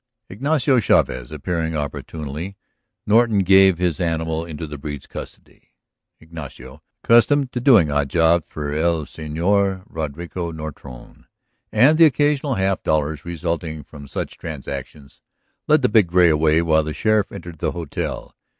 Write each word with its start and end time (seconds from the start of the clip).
Ignacio 0.29 0.79
Chavez 0.79 1.31
appearing 1.31 1.77
opportunely 1.77 2.57
Norton 3.05 3.41
gave 3.43 3.77
his 3.77 4.01
animal 4.01 4.43
into 4.45 4.65
the 4.65 4.79
breed's 4.79 5.05
custody; 5.05 5.75
Ignacio, 6.19 6.81
accustomed 7.03 7.51
to 7.51 7.61
doing 7.61 7.91
odd 7.91 8.09
jobs 8.09 8.45
for 8.49 8.73
el 8.73 9.03
Señor 9.05 9.83
Roderico 9.87 10.51
Nortone, 10.51 11.25
and 11.71 11.99
to 11.99 12.01
the 12.01 12.07
occasional 12.07 12.55
half 12.55 12.81
dollars 12.81 13.25
resulting 13.25 13.83
from 13.83 14.07
such 14.07 14.39
transactions, 14.39 15.21
led 15.67 15.83
the 15.83 15.87
big 15.87 16.07
gray 16.07 16.29
away 16.29 16.63
while 16.63 16.81
the 16.81 16.95
sheriff 16.95 17.31
entered 17.31 17.59
the 17.59 17.73
hotel. 17.73 18.35